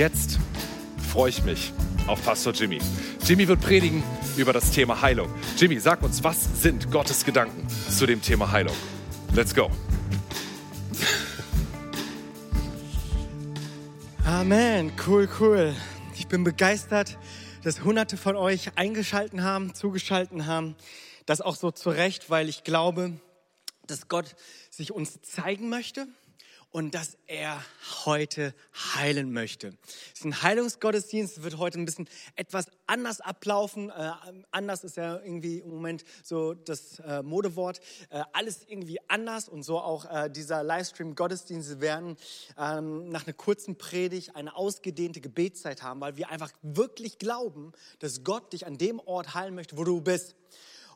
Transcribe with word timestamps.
jetzt 0.00 0.38
freue 1.12 1.28
ich 1.28 1.44
mich 1.44 1.74
auf 2.06 2.24
Pastor 2.24 2.54
Jimmy. 2.54 2.78
Jimmy 3.22 3.46
wird 3.46 3.60
predigen 3.60 4.02
über 4.38 4.54
das 4.54 4.70
Thema 4.70 5.02
Heilung. 5.02 5.28
Jimmy, 5.58 5.78
sag 5.78 6.02
uns, 6.02 6.24
was 6.24 6.62
sind 6.62 6.90
Gottes 6.90 7.26
Gedanken 7.26 7.68
zu 7.68 8.06
dem 8.06 8.22
Thema 8.22 8.50
Heilung? 8.50 8.74
Let's 9.34 9.54
go. 9.54 9.70
Amen, 14.24 14.90
cool, 15.06 15.28
cool. 15.38 15.74
Ich 16.14 16.28
bin 16.28 16.44
begeistert, 16.44 17.18
dass 17.62 17.84
Hunderte 17.84 18.16
von 18.16 18.36
euch 18.36 18.70
eingeschalten 18.76 19.44
haben, 19.44 19.74
zugeschalten 19.74 20.46
haben. 20.46 20.76
Das 21.26 21.42
auch 21.42 21.56
so 21.56 21.72
zurecht, 21.72 22.30
weil 22.30 22.48
ich 22.48 22.64
glaube, 22.64 23.20
dass 23.86 24.08
Gott 24.08 24.34
sich 24.70 24.92
uns 24.92 25.20
zeigen 25.20 25.68
möchte 25.68 26.06
und 26.72 26.94
dass 26.94 27.18
er 27.26 27.62
heute 28.04 28.54
heilen 28.94 29.32
möchte. 29.32 29.76
Es 30.12 30.20
ist 30.20 30.24
ein 30.24 30.42
Heilungsgottesdienst, 30.42 31.42
wird 31.42 31.58
heute 31.58 31.78
ein 31.78 31.84
bisschen 31.84 32.08
etwas 32.36 32.66
anders 32.86 33.20
ablaufen. 33.20 33.90
Äh, 33.90 34.12
anders 34.50 34.84
ist 34.84 34.96
ja 34.96 35.18
irgendwie 35.18 35.58
im 35.58 35.70
Moment 35.70 36.04
so 36.22 36.54
das 36.54 37.00
äh, 37.00 37.22
Modewort. 37.22 37.80
Äh, 38.10 38.22
alles 38.32 38.64
irgendwie 38.68 38.98
anders 39.08 39.48
und 39.48 39.64
so 39.64 39.80
auch 39.80 40.04
äh, 40.04 40.30
dieser 40.30 40.62
Livestream-Gottesdienst 40.62 41.80
werden 41.80 42.16
ähm, 42.56 43.08
nach 43.08 43.26
einer 43.26 43.34
kurzen 43.34 43.76
Predigt 43.76 44.36
eine 44.36 44.54
ausgedehnte 44.54 45.20
Gebetszeit 45.20 45.82
haben, 45.82 46.00
weil 46.00 46.16
wir 46.16 46.30
einfach 46.30 46.52
wirklich 46.62 47.18
glauben, 47.18 47.72
dass 47.98 48.22
Gott 48.22 48.52
dich 48.52 48.66
an 48.66 48.78
dem 48.78 49.00
Ort 49.00 49.34
heilen 49.34 49.54
möchte, 49.54 49.76
wo 49.76 49.84
du 49.84 50.00
bist. 50.00 50.36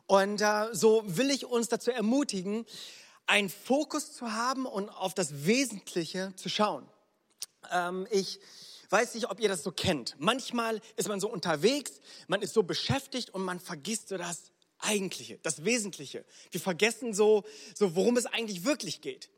Und 0.07 0.41
äh, 0.41 0.67
so 0.71 1.03
will 1.05 1.31
ich 1.31 1.45
uns 1.45 1.67
dazu 1.67 1.91
ermutigen, 1.91 2.65
einen 3.27 3.49
Fokus 3.49 4.13
zu 4.13 4.33
haben 4.33 4.65
und 4.65 4.89
auf 4.89 5.13
das 5.13 5.45
Wesentliche 5.45 6.33
zu 6.35 6.49
schauen. 6.49 6.87
Ähm, 7.71 8.07
ich 8.11 8.39
weiß 8.89 9.15
nicht, 9.15 9.29
ob 9.29 9.39
ihr 9.39 9.49
das 9.49 9.63
so 9.63 9.71
kennt. 9.71 10.15
Manchmal 10.19 10.81
ist 10.95 11.07
man 11.07 11.19
so 11.19 11.29
unterwegs, 11.29 11.99
man 12.27 12.41
ist 12.41 12.53
so 12.53 12.63
beschäftigt 12.63 13.31
und 13.31 13.43
man 13.43 13.59
vergisst 13.59 14.09
so 14.09 14.17
das 14.17 14.51
Eigentliche, 14.79 15.39
das 15.39 15.65
Wesentliche. 15.65 16.25
Wir 16.51 16.61
vergessen 16.61 17.13
so, 17.13 17.43
so 17.73 17.95
worum 17.95 18.17
es 18.17 18.25
eigentlich 18.25 18.65
wirklich 18.65 19.01
geht. 19.01 19.29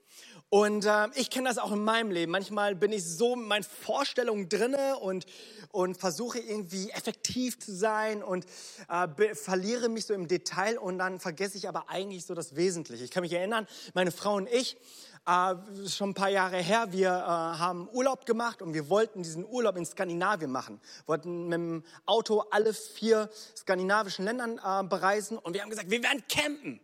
Und 0.49 0.85
äh, 0.85 1.07
ich 1.15 1.29
kenne 1.29 1.49
das 1.49 1.57
auch 1.57 1.73
in 1.73 1.83
meinem 1.83 2.09
Leben. 2.09 2.31
Manchmal 2.31 2.73
bin 2.73 2.93
ich 2.93 3.03
so 3.03 3.33
in 3.33 3.43
meinen 3.43 3.63
Vorstellungen 3.63 4.47
drinne 4.47 4.97
und, 4.97 5.25
und 5.73 5.97
versuche 5.97 6.39
irgendwie 6.39 6.89
effektiv 6.91 7.59
zu 7.59 7.75
sein 7.75 8.23
und 8.23 8.45
äh, 8.87 9.35
verliere 9.35 9.89
mich 9.89 10.05
so 10.05 10.13
im 10.13 10.29
Detail 10.29 10.77
und 10.77 10.99
dann 10.99 11.19
vergesse 11.19 11.57
ich 11.57 11.67
aber 11.67 11.89
eigentlich 11.89 12.25
so 12.25 12.33
das 12.33 12.55
Wesentliche. 12.55 13.03
Ich 13.03 13.11
kann 13.11 13.23
mich 13.23 13.33
erinnern, 13.33 13.67
meine 13.93 14.11
Frau 14.11 14.35
und 14.35 14.47
ich, 14.47 14.77
äh, 15.25 15.55
schon 15.89 16.11
ein 16.11 16.13
paar 16.13 16.29
Jahre 16.29 16.61
her, 16.61 16.87
wir 16.91 17.09
äh, 17.09 17.11
haben 17.11 17.89
Urlaub 17.91 18.25
gemacht 18.25 18.61
und 18.61 18.73
wir 18.73 18.87
wollten 18.87 19.23
diesen 19.23 19.45
Urlaub 19.45 19.75
in 19.75 19.85
Skandinavien 19.85 20.49
machen. 20.49 20.79
Wir 21.01 21.07
wollten 21.09 21.49
mit 21.49 21.57
dem 21.59 21.83
Auto 22.05 22.45
alle 22.51 22.73
vier 22.73 23.29
skandinavischen 23.53 24.23
Ländern 24.23 24.61
äh, 24.63 24.87
bereisen 24.87 25.37
und 25.37 25.53
wir 25.53 25.61
haben 25.61 25.69
gesagt, 25.69 25.91
wir 25.91 26.01
werden 26.01 26.23
campen. 26.29 26.79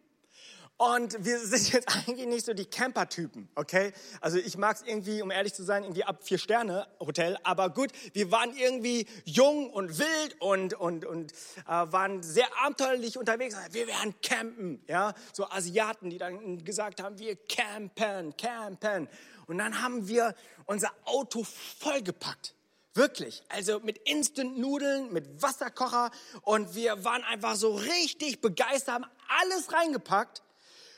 Und 0.78 1.24
wir 1.24 1.40
sind 1.40 1.72
jetzt 1.72 1.88
eigentlich 2.08 2.28
nicht 2.28 2.46
so 2.46 2.54
die 2.54 2.66
Camper-Typen, 2.66 3.48
okay? 3.56 3.94
Also 4.22 4.38
ich 4.38 4.58
mag 4.58 4.76
es 4.76 4.82
irgendwie, 4.82 5.22
um 5.22 5.32
ehrlich 5.32 5.54
zu 5.54 5.64
sein, 5.64 5.84
irgendwie 5.84 6.04
ab 6.04 6.24
vier 6.24 6.38
Sterne 6.38 6.88
Hotel. 7.00 7.38
Aber 7.44 7.70
gut, 7.70 7.92
wir 8.14 8.32
waren 8.32 8.56
irgendwie 8.56 9.08
jung 9.26 9.70
und 9.70 10.00
wild 10.00 10.36
und 10.40 10.74
und 10.74 11.06
und 11.06 11.32
äh, 11.32 11.68
waren 11.68 12.24
sehr 12.24 12.48
abenteuerlich 12.64 13.18
unterwegs. 13.18 13.56
Wir 13.72 13.88
werden 13.88 14.16
campen, 14.22 14.84
ja? 14.88 15.14
So 15.32 15.48
Asiaten, 15.50 16.10
die 16.10 16.18
dann 16.18 16.64
gesagt 16.66 17.02
haben, 17.02 17.20
wir 17.20 17.36
campen, 17.36 18.36
campen. 18.36 19.08
Und 19.46 19.58
dann 19.60 19.82
haben 19.82 20.08
wir 20.08 20.34
unser 20.66 20.92
Auto 21.06 21.44
vollgepackt. 21.44 22.56
Wirklich. 22.96 23.44
Also 23.50 23.80
mit 23.80 23.98
Instant-Nudeln, 24.00 25.12
mit 25.12 25.42
Wasserkocher. 25.42 26.12
Und 26.42 26.76
wir 26.76 27.04
waren 27.04 27.24
einfach 27.24 27.56
so 27.56 27.74
richtig 27.74 28.42
begeistert, 28.42 28.96
haben 28.96 29.06
alles 29.42 29.74
reingepackt. 29.74 30.44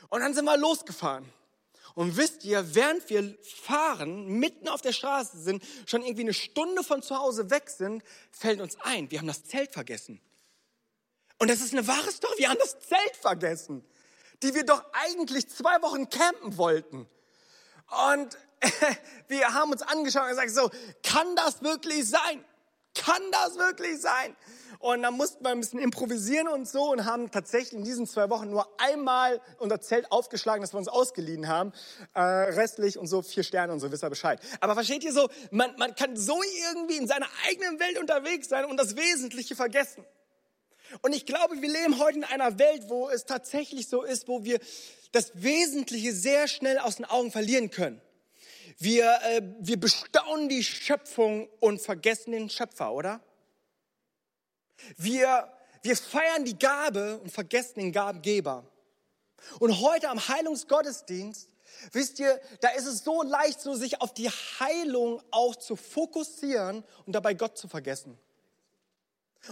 Und 0.09 0.21
dann 0.21 0.33
sind 0.33 0.45
wir 0.45 0.57
losgefahren. 0.57 1.31
Und 1.95 2.17
wisst 2.17 2.43
ihr, 2.43 2.75
während 2.75 3.09
wir 3.09 3.37
fahren, 3.63 4.27
mitten 4.27 4.67
auf 4.67 4.81
der 4.81 4.91
Straße 4.91 5.39
sind, 5.39 5.63
schon 5.85 6.01
irgendwie 6.01 6.23
eine 6.23 6.33
Stunde 6.33 6.83
von 6.83 7.01
zu 7.01 7.17
Hause 7.17 7.49
weg 7.49 7.69
sind, 7.69 8.03
fällt 8.31 8.59
uns 8.59 8.77
ein, 8.81 9.09
wir 9.11 9.19
haben 9.19 9.27
das 9.27 9.45
Zelt 9.45 9.71
vergessen. 9.71 10.19
Und 11.37 11.49
das 11.49 11.61
ist 11.61 11.73
eine 11.73 11.87
wahre 11.87 12.11
Story, 12.11 12.33
wir 12.37 12.49
haben 12.49 12.59
das 12.59 12.79
Zelt 12.81 13.15
vergessen, 13.19 13.85
die 14.43 14.53
wir 14.53 14.65
doch 14.65 14.83
eigentlich 14.91 15.47
zwei 15.47 15.81
Wochen 15.81 16.09
campen 16.09 16.57
wollten. 16.57 17.07
Und 18.11 18.37
wir 19.29 19.53
haben 19.53 19.71
uns 19.71 19.81
angeschaut 19.81 20.23
und 20.23 20.29
gesagt, 20.29 20.51
so, 20.51 20.69
kann 21.01 21.35
das 21.37 21.61
wirklich 21.61 22.09
sein? 22.09 22.43
Kann 22.95 23.21
das 23.31 23.57
wirklich 23.57 23.99
sein? 24.01 24.35
Und 24.79 25.01
dann 25.01 25.15
mussten 25.15 25.43
wir 25.43 25.51
ein 25.51 25.59
bisschen 25.59 25.79
improvisieren 25.79 26.47
und 26.47 26.67
so 26.67 26.91
und 26.91 27.05
haben 27.05 27.31
tatsächlich 27.31 27.73
in 27.73 27.83
diesen 27.83 28.07
zwei 28.07 28.29
Wochen 28.29 28.49
nur 28.49 28.67
einmal 28.79 29.41
unser 29.57 29.81
Zelt 29.81 30.11
aufgeschlagen, 30.11 30.61
das 30.61 30.73
wir 30.73 30.77
uns 30.77 30.87
ausgeliehen 30.87 31.47
haben. 31.47 31.73
Äh, 32.13 32.21
restlich 32.21 32.97
und 32.97 33.07
so 33.07 33.21
vier 33.21 33.43
Sterne 33.43 33.73
und 33.73 33.79
so, 33.79 33.91
wisst 33.91 34.03
ihr 34.03 34.09
Bescheid. 34.09 34.39
Aber 34.59 34.73
versteht 34.73 35.03
ihr 35.03 35.13
so, 35.13 35.29
man, 35.51 35.75
man 35.77 35.95
kann 35.95 36.15
so 36.15 36.39
irgendwie 36.69 36.97
in 36.97 37.07
seiner 37.07 37.27
eigenen 37.47 37.79
Welt 37.79 37.97
unterwegs 37.99 38.49
sein 38.49 38.65
und 38.65 38.77
das 38.77 38.95
Wesentliche 38.95 39.55
vergessen. 39.55 40.05
Und 41.01 41.13
ich 41.13 41.25
glaube, 41.25 41.61
wir 41.61 41.69
leben 41.69 41.99
heute 41.99 42.19
in 42.19 42.23
einer 42.23 42.59
Welt, 42.59 42.83
wo 42.87 43.09
es 43.09 43.25
tatsächlich 43.25 43.87
so 43.87 44.03
ist, 44.03 44.27
wo 44.27 44.43
wir 44.43 44.59
das 45.11 45.31
Wesentliche 45.33 46.13
sehr 46.13 46.47
schnell 46.47 46.77
aus 46.79 46.97
den 46.97 47.05
Augen 47.05 47.31
verlieren 47.31 47.71
können. 47.71 48.01
Wir, 48.77 49.19
äh, 49.23 49.41
wir 49.59 49.79
bestaunen 49.79 50.49
die 50.49 50.63
Schöpfung 50.63 51.47
und 51.59 51.81
vergessen 51.81 52.31
den 52.31 52.49
Schöpfer, 52.49 52.91
oder? 52.91 53.21
Wir, 54.97 55.51
wir 55.81 55.95
feiern 55.95 56.43
die 56.43 56.57
Gabe 56.57 57.19
und 57.19 57.31
vergessen 57.31 57.79
den 57.79 57.91
Gabengeber. 57.91 58.65
Und 59.59 59.79
heute 59.79 60.09
am 60.09 60.27
Heilungsgottesdienst, 60.27 61.49
wisst 61.91 62.19
ihr, 62.19 62.39
da 62.61 62.69
ist 62.69 62.85
es 62.85 63.03
so 63.03 63.21
leicht, 63.23 63.61
so 63.61 63.75
sich 63.75 64.01
auf 64.01 64.13
die 64.13 64.29
Heilung 64.29 65.21
auch 65.31 65.55
zu 65.55 65.75
fokussieren 65.75 66.83
und 67.05 67.13
dabei 67.13 67.33
Gott 67.33 67.57
zu 67.57 67.67
vergessen. 67.67 68.17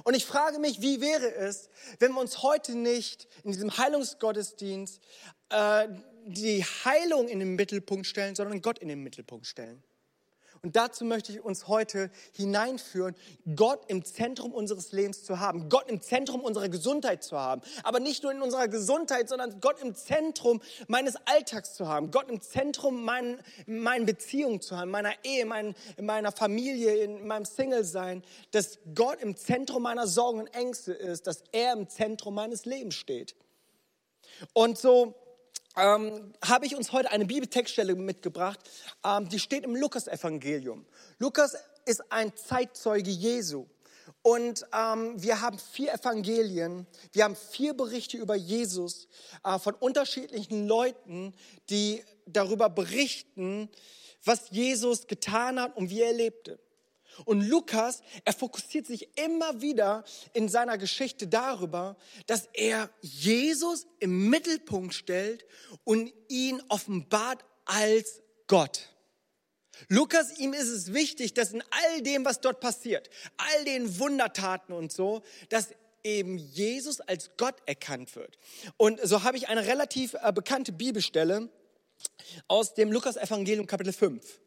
Und 0.03 0.15
ich 0.15 0.25
frage 0.25 0.57
mich, 0.57 0.81
wie 0.81 1.01
wäre 1.01 1.33
es, 1.35 1.69
wenn 1.99 2.13
wir 2.13 2.19
uns 2.19 2.41
heute 2.41 2.73
nicht 2.73 3.27
in 3.43 3.51
diesem 3.51 3.77
Heilungsgottesdienst 3.77 4.99
äh, 5.53 5.87
die 6.25 6.63
Heilung 6.63 7.27
in 7.27 7.39
den 7.39 7.55
Mittelpunkt 7.55 8.07
stellen, 8.07 8.35
sondern 8.35 8.61
Gott 8.61 8.79
in 8.79 8.87
den 8.87 9.03
Mittelpunkt 9.03 9.45
stellen? 9.45 9.83
Und 10.65 10.77
dazu 10.77 11.03
möchte 11.03 11.33
ich 11.33 11.41
uns 11.41 11.67
heute 11.67 12.09
hineinführen, 12.31 13.15
Gott 13.53 13.83
im 13.89 14.05
Zentrum 14.05 14.53
unseres 14.53 14.93
Lebens 14.93 15.25
zu 15.25 15.41
haben, 15.41 15.67
Gott 15.67 15.89
im 15.89 16.01
Zentrum 16.01 16.39
unserer 16.39 16.69
Gesundheit 16.69 17.21
zu 17.21 17.37
haben. 17.37 17.61
Aber 17.83 17.99
nicht 17.99 18.23
nur 18.23 18.31
in 18.31 18.41
unserer 18.41 18.69
Gesundheit, 18.69 19.27
sondern 19.27 19.59
Gott 19.59 19.81
im 19.81 19.93
Zentrum 19.93 20.61
meines 20.87 21.17
Alltags 21.25 21.73
zu 21.75 21.89
haben, 21.89 22.11
Gott 22.11 22.29
im 22.29 22.39
Zentrum 22.39 23.03
mein, 23.03 23.41
meinen 23.65 24.05
Beziehungen 24.05 24.61
zu 24.61 24.77
haben, 24.77 24.89
meiner 24.89 25.11
Ehe, 25.25 25.45
mein, 25.45 25.75
in 25.97 26.05
meiner 26.05 26.31
Familie, 26.31 26.95
in 26.95 27.27
meinem 27.27 27.43
Single-Sein, 27.43 28.23
dass 28.51 28.79
Gott 28.95 29.21
im 29.21 29.35
Zentrum 29.35 29.83
meiner 29.83 30.07
Sorgen 30.07 30.39
und 30.39 30.47
Ängste 30.55 30.93
ist, 30.93 31.27
dass 31.27 31.43
er 31.51 31.73
im 31.73 31.89
Zentrum 31.89 32.35
meines 32.35 32.63
Lebens 32.63 32.95
steht. 32.95 33.35
Und 34.53 34.77
so 34.77 35.13
ähm, 35.75 36.33
habe 36.43 36.65
ich 36.65 36.75
uns 36.75 36.91
heute 36.91 37.11
eine 37.11 37.25
Bibeltextstelle 37.25 37.95
mitgebracht, 37.95 38.59
ähm, 39.03 39.27
die 39.29 39.39
steht 39.39 39.63
im 39.63 39.75
Lukas-Evangelium. 39.75 40.85
Lukas 41.19 41.55
ist 41.85 42.03
ein 42.11 42.35
Zeitzeuge 42.35 43.09
Jesu. 43.09 43.65
Und 44.21 44.65
ähm, 44.73 45.21
wir 45.21 45.41
haben 45.41 45.57
vier 45.57 45.93
Evangelien, 45.93 46.87
wir 47.11 47.23
haben 47.23 47.35
vier 47.35 47.73
Berichte 47.73 48.17
über 48.17 48.35
Jesus 48.35 49.07
äh, 49.43 49.59
von 49.59 49.75
unterschiedlichen 49.75 50.67
Leuten, 50.67 51.33
die 51.69 52.03
darüber 52.25 52.69
berichten, 52.69 53.69
was 54.23 54.49
Jesus 54.51 55.07
getan 55.07 55.59
hat 55.59 55.75
und 55.75 55.89
wie 55.89 56.01
er 56.01 56.13
lebte. 56.13 56.59
Und 57.25 57.41
Lukas, 57.41 58.01
er 58.25 58.33
fokussiert 58.33 58.87
sich 58.87 59.17
immer 59.17 59.61
wieder 59.61 60.03
in 60.33 60.49
seiner 60.49 60.77
Geschichte 60.77 61.27
darüber, 61.27 61.95
dass 62.27 62.49
er 62.53 62.89
Jesus 63.01 63.87
im 63.99 64.29
Mittelpunkt 64.29 64.93
stellt 64.93 65.45
und 65.83 66.13
ihn 66.27 66.61
offenbart 66.69 67.43
als 67.65 68.21
Gott. 68.47 68.89
Lukas, 69.89 70.37
ihm 70.37 70.53
ist 70.53 70.69
es 70.69 70.93
wichtig, 70.93 71.33
dass 71.33 71.51
in 71.51 71.63
all 71.71 72.01
dem, 72.01 72.25
was 72.25 72.41
dort 72.41 72.59
passiert, 72.59 73.09
all 73.37 73.65
den 73.65 73.99
Wundertaten 73.99 74.73
und 74.73 74.91
so, 74.91 75.23
dass 75.49 75.69
eben 76.03 76.37
Jesus 76.37 76.99
als 77.01 77.31
Gott 77.37 77.55
erkannt 77.65 78.15
wird. 78.15 78.37
Und 78.77 78.99
so 79.03 79.23
habe 79.23 79.37
ich 79.37 79.47
eine 79.47 79.65
relativ 79.65 80.15
äh, 80.15 80.31
bekannte 80.33 80.71
Bibelstelle 80.71 81.49
aus 82.47 82.73
dem 82.73 82.91
Lukas-Evangelium 82.91 83.65
Kapitel 83.65 83.93
5. 83.93 84.39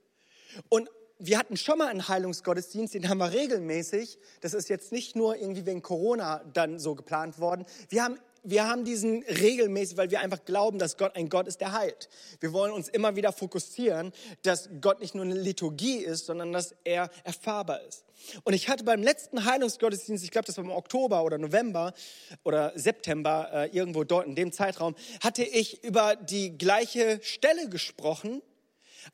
Und 0.69 0.91
wir 1.19 1.39
hatten 1.39 1.57
schon 1.57 1.79
mal 1.79 1.89
einen 1.89 2.09
Heilungsgottesdienst, 2.09 2.95
den 2.95 3.09
haben 3.09 3.19
wir 3.19 3.33
regelmäßig. 3.33 4.19
Das 4.41 4.55
ist 4.55 4.69
jetzt 4.69 4.93
nicht 4.93 5.17
nur 5.17 5.37
irgendwie 5.37 5.65
wegen 5.65 5.83
Corona 5.83 6.43
dann 6.53 6.79
so 6.79 6.95
geplant 6.95 7.39
worden. 7.39 7.65
Wir 7.89 8.05
haben 8.05 8.19
wir 8.49 8.69
haben 8.69 8.85
diesen 8.85 9.25
regelmäßig, 9.25 9.97
weil 9.97 10.13
wir 10.13 10.21
einfach 10.21 10.45
glauben, 10.45 10.79
dass 10.79 10.97
Gott 10.97 11.17
ein 11.17 11.29
Gott 11.29 11.49
ist, 11.49 11.61
der 11.61 11.73
heilt. 11.73 12.09
Wir 12.39 12.53
wollen 12.53 12.73
uns 12.73 12.89
immer 12.89 13.17
wieder 13.17 13.33
fokussieren, 13.33 14.13
dass 14.43 14.71
Gott 14.81 15.01
nicht 15.01 15.17
nur 15.17 15.25
eine 15.25 15.35
Liturgie 15.35 15.97
ist, 15.97 16.27
sondern 16.27 16.53
dass 16.53 16.73
er 16.85 17.11
erfahrbar 17.25 17.83
ist. 17.83 18.05
Und 18.45 18.55
ich 18.55 18.69
hatte 18.69 18.85
beim 18.85 19.03
letzten 19.03 19.45
Heilungsgottesdienst, 19.45 20.23
ich 20.23 20.31
glaube, 20.31 20.47
das 20.47 20.57
war 20.59 20.65
im 20.65 20.71
Oktober 20.71 21.25
oder 21.25 21.39
November 21.39 21.93
oder 22.45 22.73
September, 22.77 23.51
äh, 23.53 23.77
irgendwo 23.77 24.05
dort 24.05 24.29
in 24.29 24.37
dem 24.37 24.53
Zeitraum, 24.53 24.95
hatte 25.21 25.43
ich 25.43 25.83
über 25.83 26.15
die 26.15 26.57
gleiche 26.57 27.19
Stelle 27.23 27.69
gesprochen, 27.69 28.43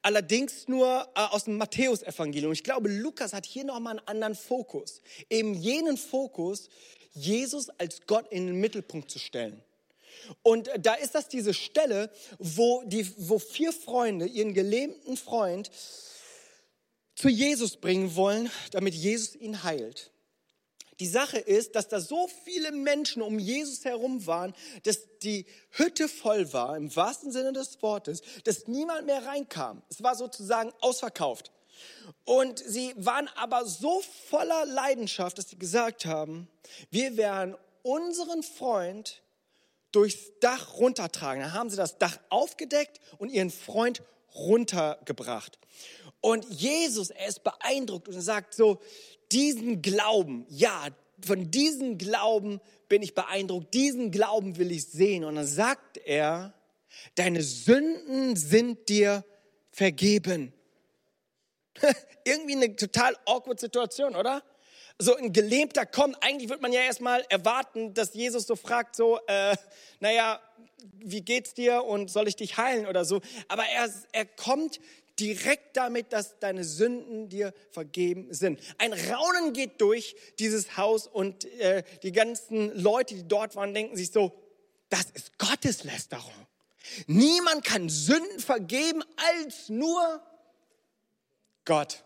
allerdings 0.01 0.69
nur 0.69 1.09
äh, 1.15 1.21
aus 1.21 1.45
dem 1.45 1.59
Matthäusevangelium. 1.59 2.53
Ich 2.53 2.65
glaube, 2.65 2.89
Lukas 2.89 3.33
hat 3.33 3.47
hier 3.47 3.65
nochmal 3.65 3.99
einen 3.99 4.09
anderen 4.09 4.35
Fokus. 4.35 5.03
Eben 5.29 5.55
jenen 5.55 5.97
Fokus, 5.97 6.69
Jesus 7.13 7.69
als 7.79 8.07
Gott 8.07 8.31
in 8.31 8.47
den 8.47 8.61
Mittelpunkt 8.61 9.11
zu 9.11 9.19
stellen. 9.19 9.63
Und 10.43 10.71
da 10.79 10.95
ist 10.95 11.15
das 11.15 11.29
diese 11.29 11.53
Stelle, 11.53 12.11
wo, 12.39 12.83
die, 12.85 13.07
wo 13.29 13.39
vier 13.39 13.73
Freunde 13.73 14.27
ihren 14.27 14.55
gelähmten 14.55 15.17
Freund 15.17 15.71
zu 17.17 17.29
Jesus 17.29 17.77
bringen 17.77 18.15
wollen, 18.15 18.51
damit 18.71 18.95
Jesus 18.95 19.35
ihn 19.35 19.63
heilt. 19.65 20.12
Die 21.01 21.07
Sache 21.07 21.39
ist, 21.39 21.75
dass 21.75 21.89
da 21.89 22.01
so 22.01 22.29
viele 22.45 22.73
Menschen 22.73 23.23
um 23.23 23.39
Jesus 23.39 23.85
herum 23.85 24.27
waren, 24.27 24.55
dass 24.85 25.01
die 25.23 25.47
Hütte 25.71 26.09
voll 26.09 26.53
war, 26.53 26.77
im 26.77 26.95
wahrsten 26.95 27.33
Sinne 27.33 27.53
des 27.53 27.81
Wortes, 27.83 28.23
dass 28.45 28.69
niemand 28.69 29.07
mehr 29.07 29.25
reinkam. 29.25 29.83
Es 29.89 30.03
war 30.03 30.15
sozusagen 30.15 30.73
ausverkauft. 30.81 31.51
Und 32.25 32.59
sie 32.59 32.95
waren 32.97 33.29
aber 33.37 33.65
so 33.65 34.03
voller 34.29 34.67
Leidenschaft, 34.67 35.39
dass 35.39 35.49
sie 35.49 35.59
gesagt 35.59 36.05
haben, 36.05 36.49
wir 36.91 37.17
werden 37.17 37.57
unseren 37.83 38.43
Freund 38.43 39.23
durchs 39.91 40.39
Dach 40.41 40.75
runtertragen. 40.75 41.43
Dann 41.43 41.53
haben 41.53 41.71
sie 41.71 41.77
das 41.77 41.99
Dach 41.99 42.19
aufgedeckt 42.29 43.01
und 43.19 43.31
ihren 43.31 43.51
Freund 43.51 44.03
runtergebracht. 44.35 45.59
Und 46.21 46.45
Jesus, 46.49 47.11
er 47.11 47.27
ist 47.27 47.43
beeindruckt 47.43 48.09
und 48.09 48.21
sagt 48.21 48.55
so, 48.55 48.81
diesen 49.33 49.83
Glauben, 49.83 50.47
ja, 50.49 50.89
von 51.25 51.51
diesem 51.51 51.99
Glauben 51.99 52.61
bin 52.89 53.03
ich 53.03 53.15
beeindruckt, 53.15 53.73
diesen 53.75 54.11
Glauben 54.11 54.57
will 54.59 54.71
ich 54.71 54.87
sehen. 54.87 55.25
Und 55.25 55.37
dann 55.37 55.47
sagt 55.47 55.99
er, 55.99 56.53
deine 57.15 57.43
Sünden 57.43 58.37
sind 58.37 58.89
dir 58.89 59.25
vergeben. 59.71 60.53
Irgendwie 62.25 62.57
eine 62.57 62.77
total 62.77 63.17
awkward 63.27 63.61
Situation, 63.61 64.15
oder? 64.15 64.43
So 64.99 65.17
ein 65.17 65.33
Gelähmter 65.33 65.87
kommt, 65.87 66.17
eigentlich 66.23 66.51
würde 66.51 66.63
man 66.63 66.73
ja 66.73 66.83
erstmal 66.83 67.25
erwarten, 67.29 67.95
dass 67.95 68.15
Jesus 68.15 68.47
so 68.47 68.57
fragt, 68.57 68.95
so, 68.95 69.19
äh, 69.27 69.57
naja, 70.01 70.41
wie 70.99 71.23
geht's 71.23 71.55
dir 71.55 71.85
und 71.85 72.11
soll 72.11 72.29
ich 72.29 72.37
dich 72.37 72.57
heilen 72.57 72.87
oder 72.87 73.05
so. 73.05 73.21
Aber 73.49 73.65
er, 73.65 73.91
er 74.13 74.27
kommt 74.27 74.81
direkt 75.23 75.77
damit, 75.77 76.13
dass 76.13 76.41
deine 76.41 76.65
Sünden 76.65 77.29
dir 77.29 77.55
vergeben 77.71 78.35
sind. 78.35 78.59
Ein 78.79 78.93
Raunen 78.93 79.53
geht 79.53 79.81
durch 79.81 80.17
dieses 80.41 80.77
Haus 80.77 81.07
und 81.07 81.45
äh, 81.61 81.85
die 82.03 82.11
ganzen 82.11 82.77
Leute, 82.77 83.15
die 83.15 83.29
dort 83.29 83.55
waren, 83.55 83.73
denken 83.73 83.97
sich 83.97 84.11
so, 84.11 84.33
das 84.89 85.07
ist 85.13 85.39
Gotteslästerung. 85.39 86.33
Niemand 87.07 87.65
kann 87.65 87.89
Sünden 87.89 88.41
vergeben 88.41 89.05
als 89.37 89.69
nur 89.69 90.21
Gott. 91.65 92.03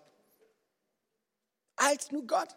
Als 1.76 2.12
nur 2.12 2.26
Gott. 2.26 2.48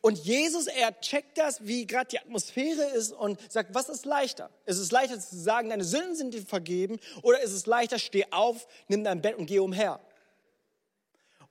Und 0.00 0.18
Jesus, 0.18 0.66
er 0.66 0.98
checkt 1.00 1.38
das, 1.38 1.66
wie 1.66 1.86
gerade 1.86 2.08
die 2.08 2.18
Atmosphäre 2.18 2.84
ist 2.90 3.12
und 3.12 3.38
sagt, 3.50 3.74
was 3.74 3.88
ist 3.88 4.04
leichter? 4.04 4.50
Ist 4.66 4.78
es 4.78 4.90
leichter 4.90 5.18
zu 5.18 5.36
sagen, 5.36 5.70
deine 5.70 5.84
Sünden 5.84 6.14
sind 6.14 6.34
dir 6.34 6.42
vergeben 6.42 6.98
oder 7.22 7.40
ist 7.40 7.52
es 7.52 7.66
leichter, 7.66 7.98
steh 7.98 8.26
auf, 8.30 8.66
nimm 8.88 9.04
dein 9.04 9.22
Bett 9.22 9.36
und 9.36 9.46
geh 9.46 9.58
umher? 9.58 10.00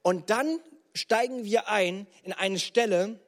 Und 0.01 0.29
dann 0.29 0.59
steigen 0.93 1.43
wir 1.43 1.69
ein 1.69 2.07
in 2.23 2.33
eine 2.33 2.59
Stelle, 2.59 3.19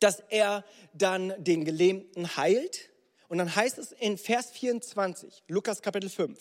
dass 0.00 0.20
er 0.28 0.64
dann 0.92 1.32
den 1.38 1.64
Gelähmten 1.64 2.36
heilt. 2.36 2.90
Und 3.28 3.38
dann 3.38 3.54
heißt 3.54 3.78
es 3.78 3.92
in 3.92 4.18
Vers 4.18 4.50
24, 4.50 5.44
Lukas 5.48 5.82
Kapitel 5.82 6.10
5, 6.10 6.38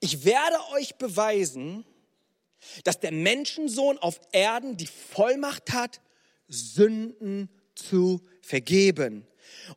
ich 0.00 0.24
werde 0.24 0.56
euch 0.72 0.96
beweisen, 0.96 1.84
dass 2.84 3.00
der 3.00 3.12
Menschensohn 3.12 3.98
auf 3.98 4.20
Erden 4.32 4.76
die 4.76 4.86
Vollmacht 4.86 5.72
hat, 5.72 6.00
Sünden 6.48 7.48
zu 7.74 8.22
vergeben. 8.40 9.26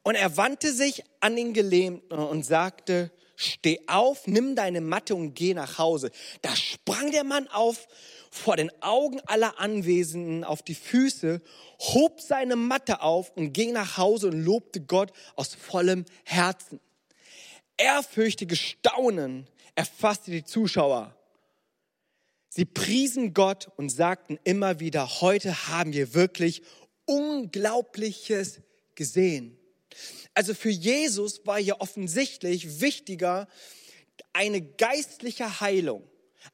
Und 0.04 0.16
er 0.16 0.38
wandte 0.38 0.74
sich 0.74 1.04
an 1.20 1.36
den 1.36 1.54
Gelähmten 1.54 2.18
und 2.18 2.46
sagte, 2.46 3.12
steh 3.36 3.80
auf, 3.88 4.28
nimm 4.28 4.56
deine 4.56 4.82
Matte 4.82 5.16
und 5.16 5.34
geh 5.34 5.54
nach 5.54 5.78
Hause. 5.78 6.12
Da 6.42 6.56
sprang 6.56 7.12
der 7.12 7.24
Mann 7.24 7.48
auf, 7.48 7.88
vor 8.32 8.58
den 8.58 8.72
Augen 8.82 9.20
aller 9.26 9.60
Anwesenden 9.60 10.44
auf 10.44 10.62
die 10.62 10.76
Füße, 10.76 11.42
hob 11.80 12.22
seine 12.22 12.56
Matte 12.56 13.02
auf 13.02 13.36
und 13.36 13.54
ging 13.54 13.74
nach 13.74 13.98
Hause 13.98 14.28
und 14.28 14.44
lobte 14.44 14.82
Gott 14.82 15.12
aus 15.36 15.56
vollem 15.56 16.06
Herzen. 16.24 16.80
Ehrfürchtige 17.78 18.56
Staunen 18.56 19.48
erfasste 19.76 20.32
die 20.32 20.44
Zuschauer. 20.44 21.16
Sie 22.50 22.66
priesen 22.66 23.34
Gott 23.34 23.70
und 23.78 23.90
sagten 23.90 24.40
immer 24.44 24.80
wieder, 24.80 25.22
heute 25.22 25.68
haben 25.68 25.94
wir 25.94 26.14
wirklich 26.14 26.64
Unglaubliches 27.06 28.62
gesehen. 28.96 29.58
Also 30.34 30.54
für 30.54 30.70
Jesus 30.70 31.46
war 31.46 31.60
hier 31.60 31.82
offensichtlich 31.82 32.82
wichtiger 32.82 33.48
eine 34.34 34.62
geistliche 34.62 35.60
Heilung, 35.62 36.08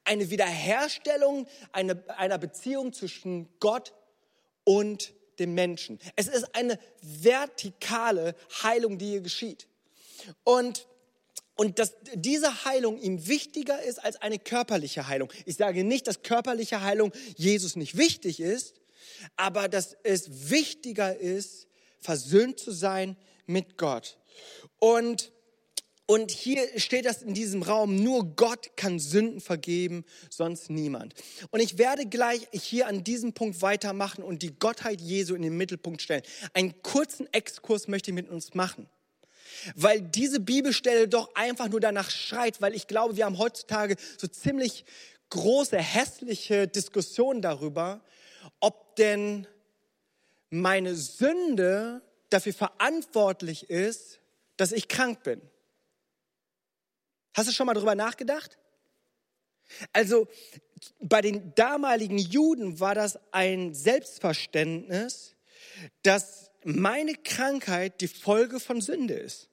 eine 0.04 0.30
Wiederherstellung 0.30 1.46
einer, 1.72 1.96
einer 2.16 2.38
Beziehung 2.38 2.92
zwischen 2.92 3.48
Gott 3.58 3.94
und 4.64 5.14
dem 5.38 5.54
Menschen. 5.54 5.98
Es 6.14 6.28
ist 6.28 6.54
eine 6.54 6.78
vertikale 7.00 8.34
Heilung, 8.62 8.98
die 8.98 9.10
hier 9.10 9.20
geschieht. 9.20 9.68
Und 10.44 10.86
und 11.56 11.78
dass 11.78 11.94
diese 12.14 12.64
Heilung 12.64 12.98
ihm 12.98 13.26
wichtiger 13.26 13.82
ist 13.82 13.98
als 14.04 14.16
eine 14.16 14.38
körperliche 14.38 15.08
Heilung. 15.08 15.32
Ich 15.46 15.56
sage 15.56 15.84
nicht, 15.84 16.06
dass 16.06 16.22
körperliche 16.22 16.82
Heilung 16.82 17.12
Jesus 17.36 17.76
nicht 17.76 17.96
wichtig 17.96 18.40
ist, 18.40 18.80
aber 19.36 19.68
dass 19.68 19.96
es 20.02 20.50
wichtiger 20.50 21.16
ist, 21.16 21.66
versöhnt 21.98 22.60
zu 22.60 22.70
sein 22.70 23.16
mit 23.46 23.78
Gott. 23.78 24.18
Und 24.78 25.32
und 26.08 26.30
hier 26.30 26.62
steht 26.78 27.04
das 27.04 27.22
in 27.22 27.34
diesem 27.34 27.62
Raum, 27.62 27.96
nur 27.96 28.36
Gott 28.36 28.76
kann 28.76 29.00
Sünden 29.00 29.40
vergeben, 29.40 30.04
sonst 30.30 30.70
niemand. 30.70 31.14
Und 31.50 31.58
ich 31.58 31.78
werde 31.78 32.06
gleich 32.06 32.46
hier 32.52 32.86
an 32.86 33.02
diesem 33.02 33.32
Punkt 33.32 33.60
weitermachen 33.60 34.22
und 34.22 34.42
die 34.42 34.56
Gottheit 34.56 35.00
Jesu 35.00 35.34
in 35.34 35.42
den 35.42 35.56
Mittelpunkt 35.56 36.00
stellen. 36.00 36.22
Einen 36.54 36.80
kurzen 36.82 37.26
Exkurs 37.32 37.88
möchte 37.88 38.12
ich 38.12 38.14
mit 38.14 38.28
uns 38.28 38.54
machen 38.54 38.88
weil 39.74 40.00
diese 40.00 40.40
Bibelstelle 40.40 41.08
doch 41.08 41.34
einfach 41.34 41.68
nur 41.68 41.80
danach 41.80 42.10
schreit, 42.10 42.60
weil 42.60 42.74
ich 42.74 42.86
glaube, 42.86 43.16
wir 43.16 43.24
haben 43.24 43.38
heutzutage 43.38 43.96
so 44.18 44.26
ziemlich 44.26 44.84
große, 45.30 45.78
hässliche 45.78 46.68
Diskussionen 46.68 47.42
darüber, 47.42 48.00
ob 48.60 48.96
denn 48.96 49.46
meine 50.50 50.94
Sünde 50.94 52.02
dafür 52.30 52.52
verantwortlich 52.52 53.68
ist, 53.70 54.20
dass 54.56 54.72
ich 54.72 54.88
krank 54.88 55.22
bin. 55.22 55.40
Hast 57.34 57.48
du 57.48 57.52
schon 57.52 57.66
mal 57.66 57.74
darüber 57.74 57.94
nachgedacht? 57.94 58.56
Also 59.92 60.28
bei 61.00 61.20
den 61.20 61.54
damaligen 61.54 62.18
Juden 62.18 62.80
war 62.80 62.94
das 62.94 63.18
ein 63.32 63.74
Selbstverständnis, 63.74 65.34
dass 66.02 66.50
meine 66.64 67.14
Krankheit 67.14 68.00
die 68.00 68.08
Folge 68.08 68.60
von 68.60 68.80
Sünde 68.80 69.14
ist. 69.14 69.48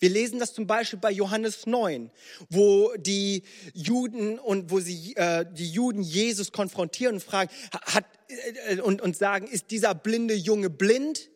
Wir 0.00 0.10
lesen 0.10 0.38
das 0.38 0.54
zum 0.54 0.66
Beispiel 0.66 0.98
bei 0.98 1.10
Johannes 1.10 1.66
9, 1.66 2.10
wo 2.50 2.94
die 2.96 3.42
Juden 3.74 4.38
und 4.38 4.70
wo 4.70 4.78
sie 4.80 5.16
äh, 5.16 5.44
die 5.50 5.68
Juden 5.68 6.02
Jesus 6.02 6.52
konfrontieren 6.52 7.16
und 7.16 7.22
fragen 7.22 7.50
hat, 7.72 8.04
äh, 8.68 8.80
und, 8.80 9.02
und 9.02 9.16
sagen, 9.16 9.46
ist 9.48 9.70
dieser 9.70 9.94
blinde 9.94 10.34
Junge 10.34 10.70
blind, 10.70 11.30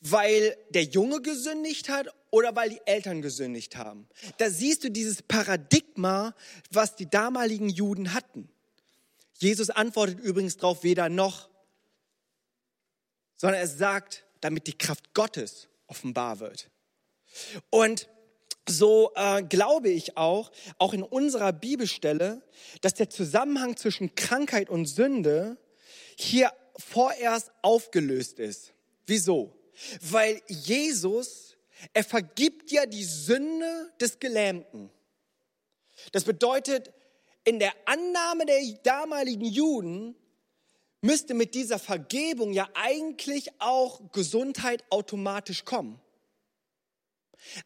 weil 0.00 0.56
der 0.70 0.84
Junge 0.84 1.20
gesündigt 1.20 1.88
hat 1.88 2.08
oder 2.30 2.54
weil 2.54 2.70
die 2.70 2.80
Eltern 2.86 3.22
gesündigt 3.22 3.76
haben? 3.76 4.08
Da 4.36 4.50
siehst 4.50 4.84
du 4.84 4.90
dieses 4.90 5.22
Paradigma, 5.22 6.36
was 6.70 6.94
die 6.94 7.10
damaligen 7.10 7.68
Juden 7.68 8.14
hatten. 8.14 8.48
Jesus 9.34 9.70
antwortet 9.70 10.20
übrigens 10.20 10.56
darauf 10.56 10.84
weder 10.84 11.08
noch, 11.08 11.48
sondern 13.36 13.60
er 13.60 13.68
sagt, 13.68 14.24
damit 14.40 14.66
die 14.68 14.76
Kraft 14.76 15.14
Gottes 15.14 15.68
offenbar 15.88 16.38
wird. 16.38 16.70
Und 17.70 18.08
so 18.68 19.12
äh, 19.14 19.42
glaube 19.42 19.88
ich 19.88 20.16
auch, 20.16 20.50
auch 20.78 20.92
in 20.92 21.02
unserer 21.02 21.52
Bibelstelle, 21.52 22.42
dass 22.80 22.94
der 22.94 23.08
Zusammenhang 23.08 23.76
zwischen 23.76 24.14
Krankheit 24.14 24.68
und 24.68 24.86
Sünde 24.86 25.56
hier 26.16 26.52
vorerst 26.76 27.50
aufgelöst 27.62 28.38
ist. 28.38 28.72
Wieso? 29.06 29.54
Weil 30.00 30.42
Jesus 30.48 31.56
Er 31.94 32.04
vergibt 32.04 32.70
ja 32.70 32.86
die 32.86 33.04
Sünde 33.04 33.92
des 34.00 34.18
Gelähmten. 34.18 34.90
Das 36.12 36.24
bedeutet, 36.24 36.92
in 37.44 37.58
der 37.58 37.72
Annahme 37.86 38.46
der 38.46 38.60
damaligen 38.82 39.44
Juden 39.44 40.16
müsste 41.00 41.34
mit 41.34 41.54
dieser 41.54 41.78
Vergebung 41.78 42.52
ja 42.52 42.68
eigentlich 42.74 43.48
auch 43.60 44.00
Gesundheit 44.12 44.84
automatisch 44.90 45.64
kommen. 45.64 46.00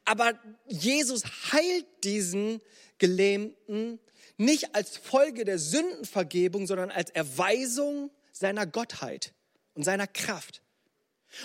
Aber 0.04 0.38
Jesus 0.66 1.24
heilt 1.52 1.86
diesen 2.04 2.60
Gelähmten 2.98 3.98
nicht 4.36 4.74
als 4.74 4.96
Folge 4.96 5.44
der 5.44 5.58
Sündenvergebung, 5.58 6.66
sondern 6.66 6.90
als 6.90 7.10
Erweisung 7.10 8.10
seiner 8.32 8.66
Gottheit 8.66 9.32
und 9.74 9.84
seiner 9.84 10.06
Kraft. 10.06 10.62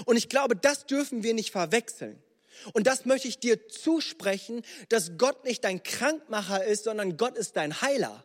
Und 0.05 0.17
ich 0.17 0.29
glaube, 0.29 0.55
das 0.55 0.85
dürfen 0.85 1.23
wir 1.23 1.33
nicht 1.33 1.51
verwechseln. 1.51 2.21
Und 2.73 2.87
das 2.87 3.05
möchte 3.05 3.27
ich 3.27 3.39
dir 3.39 3.67
zusprechen, 3.67 4.63
dass 4.89 5.17
Gott 5.17 5.45
nicht 5.45 5.63
dein 5.63 5.83
Krankmacher 5.83 6.63
ist, 6.65 6.85
sondern 6.85 7.17
Gott 7.17 7.37
ist 7.37 7.55
dein 7.55 7.81
Heiler. 7.81 8.23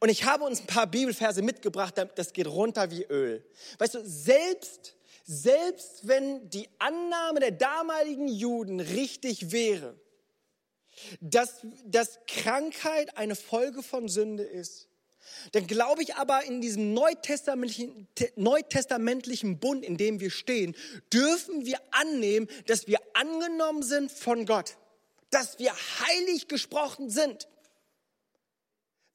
Und 0.00 0.08
ich 0.08 0.24
habe 0.24 0.44
uns 0.44 0.60
ein 0.60 0.66
paar 0.66 0.86
Bibelverse 0.86 1.42
mitgebracht, 1.42 1.94
das 2.14 2.32
geht 2.32 2.46
runter 2.46 2.90
wie 2.90 3.04
Öl. 3.04 3.44
Weißt 3.78 3.94
du, 3.94 4.02
selbst, 4.04 4.96
selbst 5.28 6.08
wenn 6.08 6.48
die 6.48 6.70
Annahme 6.78 7.40
der 7.40 7.50
damaligen 7.50 8.28
Juden 8.28 8.80
richtig 8.80 9.52
wäre, 9.52 9.94
dass, 11.20 11.66
dass 11.84 12.18
Krankheit 12.26 13.16
eine 13.18 13.36
Folge 13.36 13.82
von 13.82 14.08
Sünde 14.08 14.42
ist, 14.42 14.88
dann 15.52 15.66
glaube 15.66 16.02
ich 16.02 16.14
aber 16.14 16.44
in 16.44 16.62
diesem 16.62 16.94
neutestamentlichen, 16.94 18.08
neutestamentlichen 18.36 19.58
Bund, 19.60 19.84
in 19.84 19.98
dem 19.98 20.18
wir 20.18 20.30
stehen, 20.30 20.74
dürfen 21.12 21.66
wir 21.66 21.78
annehmen, 21.90 22.48
dass 22.66 22.86
wir 22.86 22.98
angenommen 23.12 23.82
sind 23.82 24.10
von 24.10 24.46
Gott, 24.46 24.78
dass 25.28 25.58
wir 25.58 25.74
heilig 25.74 26.48
gesprochen 26.48 27.10
sind. 27.10 27.48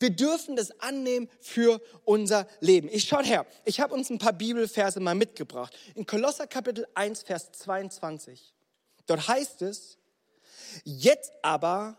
Wir 0.03 0.09
dürfen 0.09 0.57
das 0.57 0.77
annehmen 0.81 1.29
für 1.39 1.81
unser 2.03 2.45
Leben. 2.59 2.89
Ich 2.91 3.05
schaut 3.05 3.25
her, 3.25 3.45
ich 3.63 3.79
habe 3.79 3.93
uns 3.93 4.09
ein 4.09 4.17
paar 4.17 4.33
Bibelverse 4.33 4.99
mal 4.99 5.15
mitgebracht. 5.15 5.73
In 5.95 6.05
Kolosser 6.05 6.45
Kapitel 6.45 6.85
1, 6.93 7.23
Vers 7.23 7.53
22. 7.53 8.53
Dort 9.05 9.29
heißt 9.29 9.61
es, 9.61 9.97
jetzt 10.83 11.31
aber 11.41 11.95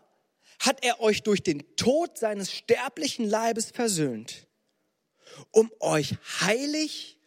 hat 0.59 0.85
er 0.85 1.01
euch 1.01 1.23
durch 1.23 1.41
den 1.41 1.75
Tod 1.77 2.19
seines 2.19 2.51
sterblichen 2.51 3.27
Leibes 3.27 3.71
versöhnt, 3.71 4.45
um 5.49 5.71
euch 5.79 6.13
heilig, 6.41 7.17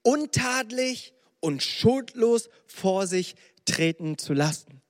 untadelig 0.00 1.12
und 1.40 1.62
schuldlos 1.62 2.48
vor 2.66 3.06
sich 3.06 3.34
treten 3.66 4.16
zu 4.16 4.32
lassen. 4.32 4.80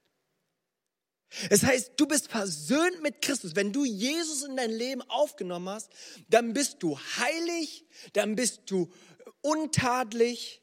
Es 1.50 1.62
heißt, 1.62 1.92
du 1.96 2.06
bist 2.06 2.28
versöhnt 2.28 3.02
mit 3.02 3.22
Christus. 3.22 3.56
Wenn 3.56 3.72
du 3.72 3.84
Jesus 3.84 4.44
in 4.44 4.56
dein 4.56 4.70
Leben 4.70 5.02
aufgenommen 5.02 5.68
hast, 5.68 5.90
dann 6.28 6.52
bist 6.52 6.82
du 6.82 6.98
heilig, 7.18 7.84
dann 8.12 8.36
bist 8.36 8.62
du 8.66 8.90
untadelig 9.40 10.62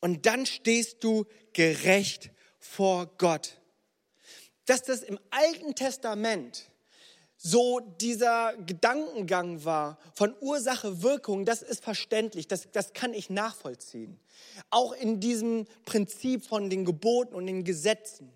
und 0.00 0.26
dann 0.26 0.46
stehst 0.46 1.02
du 1.04 1.24
gerecht 1.52 2.30
vor 2.58 3.06
Gott 3.18 3.58
dass 4.66 4.82
das 4.82 5.02
im 5.02 5.18
Alten 5.30 5.74
Testament 5.74 6.70
so 7.36 7.80
dieser 7.80 8.54
Gedankengang 8.56 9.64
war 9.64 9.98
von 10.14 10.34
Ursache, 10.40 11.02
Wirkung, 11.02 11.44
das 11.44 11.62
ist 11.62 11.84
verständlich, 11.84 12.48
das, 12.48 12.68
das 12.72 12.94
kann 12.94 13.12
ich 13.12 13.28
nachvollziehen. 13.28 14.18
Auch 14.70 14.92
in 14.92 15.20
diesem 15.20 15.66
Prinzip 15.84 16.46
von 16.46 16.70
den 16.70 16.84
Geboten 16.86 17.34
und 17.34 17.46
den 17.46 17.64
Gesetzen. 17.64 18.32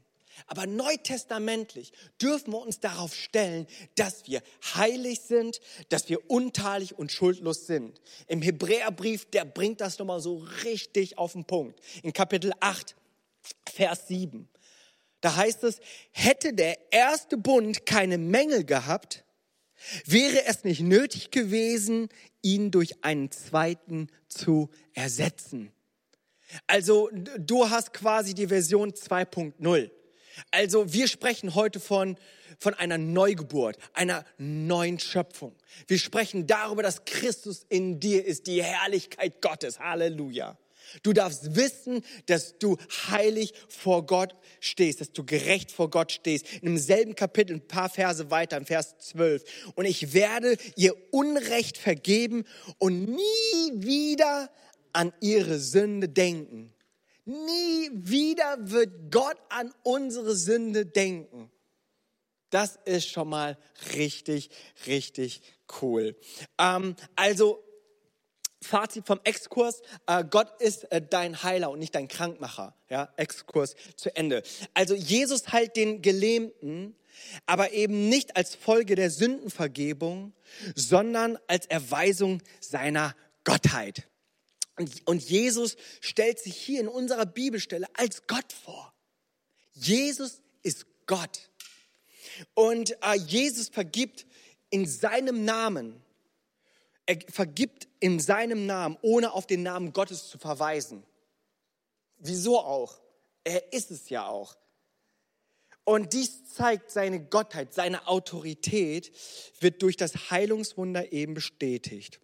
Aber 0.47 0.67
neutestamentlich 0.67 1.93
dürfen 2.21 2.53
wir 2.53 2.61
uns 2.61 2.81
darauf 2.81 3.15
stellen, 3.15 3.67
dass 3.97 4.27
wir 4.27 4.43
heilig 4.75 5.21
sind, 5.21 5.61
dass 5.89 6.09
wir 6.09 6.31
unteilig 6.31 6.99
und 6.99 7.13
schuldlos 7.13 7.67
sind. 7.67 8.01
Im 8.27 8.43
Hebräerbrief, 8.43 9.27
der 9.27 9.45
bringt 9.45 9.81
das 9.81 9.99
nochmal 9.99 10.21
so 10.21 10.47
richtig 10.65 11.19
auf 11.19 11.33
den 11.33 11.45
Punkt. 11.45 11.81
In 12.03 12.13
Kapitel 12.13 12.53
8, 12.61 12.95
Vers 13.73 14.09
7. 14.09 14.49
Da 15.21 15.35
heißt 15.37 15.65
es, 15.65 15.81
hätte 16.13 16.53
der 16.55 16.93
erste 16.93 17.37
Bund 17.37 17.87
keine 17.87 18.19
Mängel 18.19 18.65
gehabt, 18.65 19.25
wäre 20.05 20.45
es 20.47 20.65
nicht 20.65 20.81
nötig 20.81 21.31
gewesen, 21.31 22.09
ihn 22.43 22.71
durch 22.71 23.05
einen 23.05 23.31
zweiten 23.31 24.09
zu 24.29 24.71
ersetzen. 24.93 25.73
Also 26.67 27.11
du 27.13 27.69
hast 27.69 27.93
quasi 27.93 28.35
die 28.35 28.49
Version 28.49 28.93
2.0. 28.93 29.91
Also 30.51 30.93
wir 30.93 31.09
sprechen 31.09 31.55
heute 31.55 31.81
von, 31.81 32.17
von 32.59 32.75
einer 32.75 32.99
Neugeburt, 32.99 33.77
einer 33.95 34.25
neuen 34.39 34.99
Schöpfung. 34.99 35.55
Wir 35.87 35.99
sprechen 35.99 36.47
darüber, 36.47 36.83
dass 36.83 37.05
Christus 37.05 37.67
in 37.69 38.01
dir 38.01 38.25
ist, 38.25 38.47
die 38.47 38.63
Herrlichkeit 38.63 39.41
Gottes. 39.41 39.79
Halleluja. 39.79 40.57
Du 41.03 41.13
darfst 41.13 41.55
wissen, 41.55 42.03
dass 42.27 42.59
du 42.59 42.77
heilig 43.09 43.53
vor 43.69 44.07
Gott 44.07 44.35
stehst, 44.61 45.01
dass 45.01 45.13
du 45.13 45.25
gerecht 45.25 45.71
vor 45.71 45.91
Gott 45.91 46.13
stehst. 46.13 46.47
In 46.55 46.67
demselben 46.67 47.15
Kapitel, 47.15 47.57
ein 47.57 47.67
paar 47.67 47.91
Verse 47.91 48.31
weiter, 48.31 48.57
im 48.57 48.67
Vers 48.67 48.97
12. 48.99 49.45
Und 49.75 49.85
ich 49.85 50.15
werde 50.15 50.57
ihr 50.77 50.95
Unrecht 51.13 51.77
vergeben 51.77 52.45
und 52.79 53.05
nie 53.05 53.73
wieder 53.75 54.51
an 54.93 55.13
ihre 55.21 55.59
Sünde 55.59 56.09
denken. 56.09 56.73
Nie 57.29 57.91
wieder 57.93 58.57
wird 58.59 59.13
Gott 59.13 59.37
an 59.51 59.71
unsere 59.83 60.35
Sünde 60.35 60.87
denken. 60.87 61.51
Das 62.49 62.79
ist 62.87 63.11
schon 63.11 63.29
mal 63.29 63.59
richtig, 63.95 64.49
richtig 64.87 65.43
cool. 65.83 66.17
Ähm, 66.59 66.97
also 67.17 67.63
Fazit 68.63 69.07
vom 69.07 69.21
Exkurs, 69.25 69.83
äh, 70.07 70.25
Gott 70.25 70.49
ist 70.59 70.91
äh, 70.91 71.03
dein 71.03 71.43
Heiler 71.43 71.71
und 71.71 71.81
nicht 71.81 71.95
dein 71.95 72.09
Krankmacher. 72.09 72.75
Ja, 72.89 73.13
Exkurs 73.19 73.77
zu 73.97 74.17
Ende. 74.17 74.43
Also 74.73 74.95
Jesus 74.95 75.53
heilt 75.53 75.77
den 75.77 76.01
Gelähmten, 76.01 76.97
aber 77.45 77.73
eben 77.73 78.09
nicht 78.09 78.39
als 78.39 78.55
Folge 78.55 78.95
der 78.95 79.11
Sündenvergebung, 79.11 80.33
sondern 80.75 81.39
als 81.47 81.67
Erweisung 81.67 82.43
seiner 82.61 83.15
Gottheit. 83.45 84.09
Und, 85.07 85.29
Jesus 85.29 85.77
stellt 86.01 86.39
sich 86.39 86.57
hier 86.57 86.81
in 86.81 86.89
unserer 86.89 87.27
Bibelstelle 87.27 87.87
als 87.95 88.27
Gott 88.27 88.53
vor. 88.53 88.95
Jesus 89.75 90.41
ist 90.63 90.87
Gott. 91.07 91.51
Und 92.55 92.93
äh, 93.03 93.15
Jesus 93.27 93.69
vergibt 93.69 94.27
in 94.71 94.87
seinem 94.87 95.45
Namen 95.45 96.03
er 97.09 97.17
vergibt 97.31 97.89
in 98.01 98.21
seinem 98.21 98.67
Namen, 98.67 98.99
ohne 99.01 99.33
auf 99.33 99.47
den 99.47 99.63
Namen 99.63 99.95
Gottes 99.95 100.29
zu 100.29 100.37
verweisen. 100.37 101.03
Wieso 102.19 102.59
auch? 102.59 103.01
Er 103.45 103.73
ist 103.73 103.91
es 103.91 104.11
ja 104.11 104.29
auch. 104.29 104.59
Und 105.85 106.13
dies 106.13 106.53
zeigt 106.53 106.91
seine 106.91 107.25
Gottheit, 107.25 107.73
seine 107.73 108.09
Autorität 108.09 109.11
wird 109.59 109.81
durch 109.81 109.97
das 109.97 110.31
Heilungswunder 110.31 111.11
eben 111.11 111.33
bestätigt. 111.33 112.21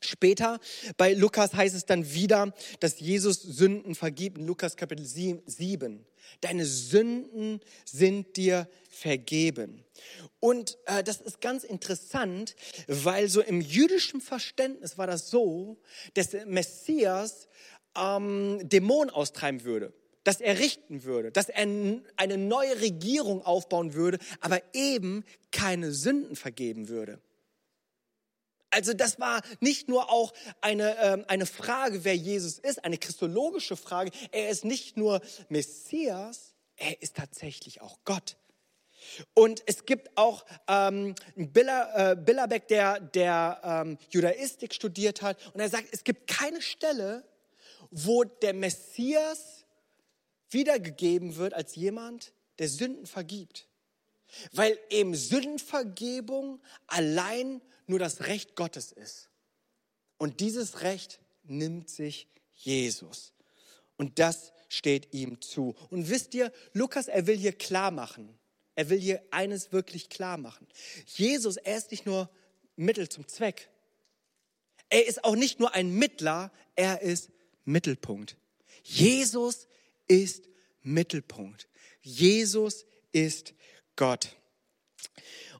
Später 0.00 0.60
bei 0.96 1.12
Lukas 1.12 1.54
heißt 1.54 1.74
es 1.74 1.84
dann 1.84 2.12
wieder, 2.12 2.54
dass 2.80 3.00
Jesus 3.00 3.42
Sünden 3.42 3.94
vergibt 3.94 4.38
in 4.38 4.46
Lukas 4.46 4.76
Kapitel 4.76 5.04
7. 5.04 6.06
Deine 6.40 6.64
Sünden 6.66 7.60
sind 7.84 8.36
dir 8.36 8.68
vergeben. 8.90 9.84
Und 10.40 10.78
äh, 10.86 11.02
das 11.02 11.20
ist 11.20 11.40
ganz 11.40 11.64
interessant, 11.64 12.54
weil 12.86 13.28
so 13.28 13.40
im 13.40 13.60
jüdischen 13.60 14.20
Verständnis 14.20 14.98
war 14.98 15.06
das 15.06 15.30
so, 15.30 15.78
dass 16.14 16.30
der 16.30 16.46
Messias 16.46 17.48
ähm, 17.96 18.60
Dämonen 18.62 19.10
austreiben 19.10 19.64
würde, 19.64 19.92
dass 20.22 20.40
er 20.40 20.58
richten 20.60 21.02
würde, 21.02 21.32
dass 21.32 21.48
er 21.48 21.66
eine 22.16 22.38
neue 22.38 22.80
Regierung 22.80 23.42
aufbauen 23.42 23.94
würde, 23.94 24.18
aber 24.40 24.62
eben 24.74 25.24
keine 25.50 25.90
Sünden 25.92 26.36
vergeben 26.36 26.88
würde. 26.88 27.20
Also 28.70 28.92
das 28.92 29.18
war 29.18 29.42
nicht 29.60 29.88
nur 29.88 30.10
auch 30.10 30.32
eine, 30.60 30.96
ähm, 30.98 31.24
eine 31.28 31.46
Frage, 31.46 32.04
wer 32.04 32.16
Jesus 32.16 32.58
ist, 32.58 32.84
eine 32.84 32.98
christologische 32.98 33.76
Frage. 33.76 34.10
Er 34.30 34.50
ist 34.50 34.64
nicht 34.64 34.96
nur 34.96 35.20
Messias, 35.48 36.54
er 36.76 37.00
ist 37.00 37.16
tatsächlich 37.16 37.80
auch 37.80 37.98
Gott. 38.04 38.36
Und 39.34 39.62
es 39.66 39.86
gibt 39.86 40.16
auch 40.16 40.44
ähm, 40.66 41.14
Billa, 41.34 42.12
äh, 42.12 42.16
Billerbeck, 42.16 42.68
der, 42.68 43.00
der 43.00 43.60
ähm, 43.64 43.98
Judaistik 44.10 44.74
studiert 44.74 45.22
hat, 45.22 45.38
und 45.54 45.60
er 45.60 45.68
sagt, 45.68 45.88
es 45.92 46.04
gibt 46.04 46.26
keine 46.26 46.60
Stelle, 46.60 47.24
wo 47.90 48.24
der 48.24 48.54
Messias 48.54 49.64
wiedergegeben 50.50 51.36
wird 51.36 51.54
als 51.54 51.74
jemand, 51.74 52.32
der 52.58 52.68
Sünden 52.68 53.06
vergibt. 53.06 53.68
Weil 54.52 54.78
eben 54.90 55.14
Sündenvergebung 55.14 56.60
allein 56.86 57.62
nur 57.88 57.98
das 57.98 58.22
Recht 58.26 58.54
Gottes 58.54 58.92
ist. 58.92 59.28
Und 60.18 60.40
dieses 60.40 60.82
Recht 60.82 61.20
nimmt 61.44 61.88
sich 61.88 62.28
Jesus. 62.54 63.32
Und 63.96 64.18
das 64.18 64.52
steht 64.68 65.14
ihm 65.14 65.40
zu. 65.40 65.74
Und 65.90 66.08
wisst 66.08 66.34
ihr, 66.34 66.52
Lukas, 66.72 67.08
er 67.08 67.26
will 67.26 67.36
hier 67.36 67.52
klar 67.52 67.90
machen. 67.90 68.38
Er 68.74 68.90
will 68.90 69.00
hier 69.00 69.22
eines 69.30 69.72
wirklich 69.72 70.08
klar 70.08 70.36
machen. 70.36 70.66
Jesus, 71.06 71.56
er 71.56 71.78
ist 71.78 71.90
nicht 71.90 72.06
nur 72.06 72.30
Mittel 72.76 73.08
zum 73.08 73.26
Zweck. 73.26 73.70
Er 74.88 75.06
ist 75.06 75.24
auch 75.24 75.34
nicht 75.34 75.58
nur 75.58 75.74
ein 75.74 75.90
Mittler, 75.90 76.52
er 76.76 77.02
ist 77.02 77.30
Mittelpunkt. 77.64 78.36
Jesus 78.82 79.66
ist 80.06 80.48
Mittelpunkt. 80.82 81.68
Jesus 82.00 82.86
ist 83.12 83.54
Gott. 83.96 84.36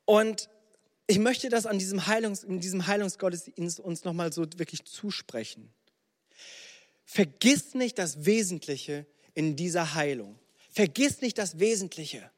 Und 0.05 0.49
ich 1.09 1.19
möchte 1.19 1.49
das 1.49 1.65
an 1.67 1.79
diesem, 1.79 2.07
Heilungs, 2.07 2.45
in 2.45 2.61
diesem 2.61 2.87
Heilungsgottesdienst 2.87 3.81
uns 3.81 4.05
nochmal 4.05 4.33
so 4.33 4.43
wirklich 4.57 4.85
zusprechen. 4.85 5.73
Vergiss 7.07 7.75
nicht 7.75 7.99
das 7.99 8.27
Wesentliche 8.27 9.07
in 9.33 9.57
dieser 9.57 9.95
Heilung. 9.95 10.39
Vergiss 10.71 11.23
nicht 11.23 11.39
das 11.39 11.59
Wesentliche. 11.59 12.31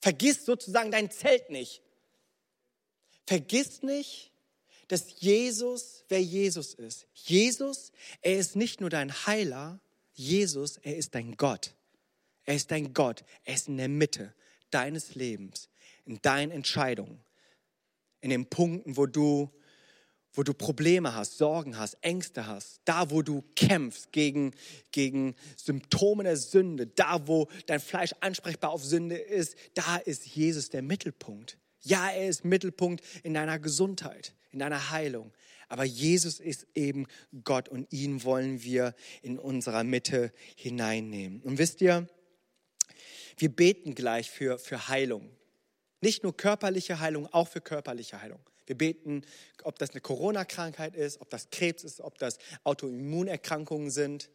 Vergiss 0.00 0.44
sozusagen 0.44 0.92
dein 0.92 1.10
Zelt 1.10 1.50
nicht. 1.50 1.82
Vergiss 3.26 3.82
nicht, 3.82 4.30
dass 4.86 5.20
Jesus, 5.20 6.04
wer 6.08 6.22
Jesus 6.22 6.72
ist. 6.74 7.08
Jesus, 7.14 7.90
er 8.22 8.38
ist 8.38 8.54
nicht 8.54 8.80
nur 8.80 8.90
dein 8.90 9.12
Heiler, 9.26 9.80
Jesus, 10.14 10.76
er 10.76 10.96
ist 10.96 11.16
dein 11.16 11.36
Gott. 11.36 11.74
Er 12.44 12.54
ist 12.54 12.70
dein 12.70 12.94
Gott. 12.94 13.24
Er 13.44 13.54
ist 13.56 13.66
in 13.66 13.76
der 13.76 13.88
Mitte 13.88 14.32
deines 14.70 15.16
Lebens, 15.16 15.68
in 16.04 16.22
deinen 16.22 16.52
Entscheidungen, 16.52 17.20
in 18.26 18.30
den 18.30 18.46
Punkten, 18.46 18.96
wo 18.96 19.06
du, 19.06 19.52
wo 20.32 20.42
du 20.42 20.52
Probleme 20.52 21.14
hast, 21.14 21.38
Sorgen 21.38 21.78
hast, 21.78 21.96
Ängste 22.00 22.48
hast, 22.48 22.80
da, 22.84 23.08
wo 23.12 23.22
du 23.22 23.44
kämpfst 23.54 24.10
gegen, 24.10 24.52
gegen 24.90 25.36
Symptome 25.56 26.24
der 26.24 26.36
Sünde, 26.36 26.88
da, 26.88 27.28
wo 27.28 27.46
dein 27.66 27.78
Fleisch 27.78 28.16
ansprechbar 28.18 28.72
auf 28.72 28.84
Sünde 28.84 29.16
ist, 29.16 29.54
da 29.74 29.96
ist 29.98 30.26
Jesus 30.26 30.70
der 30.70 30.82
Mittelpunkt. 30.82 31.56
Ja, 31.82 32.10
er 32.10 32.28
ist 32.28 32.44
Mittelpunkt 32.44 33.00
in 33.22 33.32
deiner 33.32 33.60
Gesundheit, 33.60 34.34
in 34.50 34.58
deiner 34.58 34.90
Heilung. 34.90 35.32
Aber 35.68 35.84
Jesus 35.84 36.40
ist 36.40 36.66
eben 36.74 37.06
Gott 37.44 37.68
und 37.68 37.92
ihn 37.92 38.24
wollen 38.24 38.64
wir 38.64 38.92
in 39.22 39.38
unserer 39.38 39.84
Mitte 39.84 40.32
hineinnehmen. 40.56 41.42
Und 41.42 41.58
wisst 41.58 41.80
ihr, 41.80 42.08
wir 43.36 43.54
beten 43.54 43.94
gleich 43.94 44.32
für, 44.32 44.58
für 44.58 44.88
Heilung. 44.88 45.30
Nicht 46.00 46.22
nur 46.22 46.36
körperliche 46.36 47.00
Heilung, 47.00 47.32
auch 47.32 47.48
für 47.48 47.60
körperliche 47.60 48.20
Heilung. 48.20 48.40
Wir 48.66 48.76
beten, 48.76 49.22
ob 49.62 49.78
das 49.78 49.90
eine 49.90 50.00
Corona-Krankheit 50.00 50.96
ist, 50.96 51.20
ob 51.20 51.30
das 51.30 51.50
Krebs 51.50 51.84
ist, 51.84 52.00
ob 52.00 52.18
das 52.18 52.38
Autoimmunerkrankungen 52.64 53.90
sind, 53.90 54.28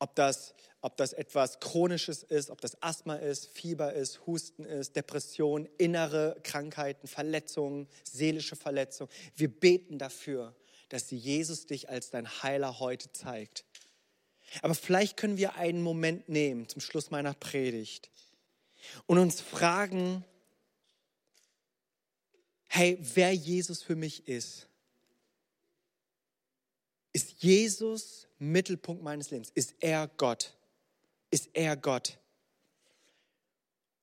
ob 0.00 0.14
das, 0.16 0.54
ob 0.80 0.96
das 0.96 1.12
etwas 1.12 1.60
Chronisches 1.60 2.24
ist, 2.24 2.50
ob 2.50 2.60
das 2.60 2.82
Asthma 2.82 3.14
ist, 3.14 3.46
Fieber 3.46 3.92
ist, 3.92 4.26
Husten 4.26 4.64
ist, 4.64 4.96
Depression, 4.96 5.68
innere 5.78 6.36
Krankheiten, 6.42 7.06
Verletzungen, 7.06 7.88
seelische 8.02 8.56
Verletzungen. 8.56 9.10
Wir 9.36 9.48
beten 9.48 9.98
dafür, 9.98 10.54
dass 10.88 11.10
Jesus 11.10 11.66
dich 11.66 11.88
als 11.88 12.10
dein 12.10 12.28
Heiler 12.42 12.80
heute 12.80 13.12
zeigt. 13.12 13.64
Aber 14.62 14.74
vielleicht 14.74 15.16
können 15.16 15.38
wir 15.38 15.56
einen 15.56 15.82
Moment 15.82 16.28
nehmen 16.28 16.68
zum 16.68 16.80
Schluss 16.80 17.10
meiner 17.10 17.34
Predigt 17.34 18.10
und 19.06 19.18
uns 19.18 19.40
fragen, 19.40 20.24
hey, 22.74 22.98
wer 23.14 23.32
Jesus 23.32 23.82
für 23.82 23.94
mich 23.94 24.26
ist. 24.26 24.66
Ist 27.12 27.30
Jesus 27.40 28.26
Mittelpunkt 28.40 29.00
meines 29.00 29.30
Lebens? 29.30 29.52
Ist 29.54 29.76
er 29.78 30.08
Gott? 30.08 30.56
Ist 31.30 31.50
er 31.52 31.76
Gott? 31.76 32.18